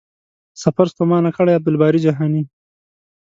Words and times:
سفر 0.63 0.85
ستومانه 0.93 1.29
کړی.عبدالباري 1.37 1.99
جهاني 2.05 2.41